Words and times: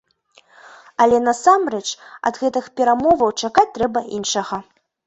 Але, 1.05 1.17
насамрэч, 1.27 1.83
ад 2.31 2.43
гэтых 2.45 2.73
перамоваў 2.81 3.39
чакаць 3.45 3.71
трэба 3.79 4.09
іншага. 4.19 4.55